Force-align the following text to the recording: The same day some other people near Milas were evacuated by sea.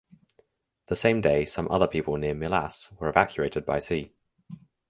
The 0.87 0.95
same 0.95 1.21
day 1.21 1.45
some 1.45 1.69
other 1.69 1.85
people 1.85 2.17
near 2.17 2.33
Milas 2.33 2.91
were 2.99 3.07
evacuated 3.09 3.67
by 3.67 3.77
sea. 3.77 4.11